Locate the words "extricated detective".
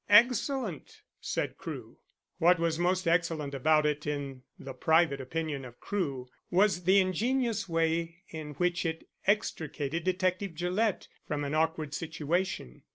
9.27-10.55